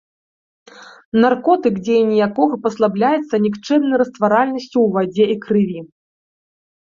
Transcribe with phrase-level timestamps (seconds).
[1.23, 5.79] Наркотык, дзеянне якога паслабляецца нікчэмнай растваральнасцю ў вадзе і крыві.